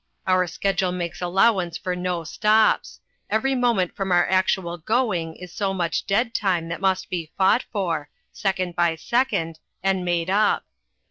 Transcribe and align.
Our 0.25 0.47
schedule 0.47 0.91
makes 0.91 1.21
allowance 1.21 1.77
for 1.77 1.95
no 1.95 2.23
stops; 2.23 3.01
every 3.29 3.53
moment 3.53 3.95
from 3.95 4.11
our 4.11 4.27
actual 4.27 4.79
going 4.79 5.35
is 5.35 5.53
so 5.53 5.75
much 5.75 6.07
"dead 6.07 6.33
time" 6.33 6.69
that 6.69 6.81
must 6.81 7.07
be 7.07 7.31
fought 7.37 7.65
for, 7.71 8.09
second 8.31 8.75
by 8.75 8.95
second, 8.95 9.59
and 9.83 10.03
made 10.03 10.31
up. 10.31 10.65